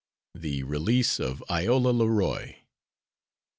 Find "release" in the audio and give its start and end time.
0.63-1.19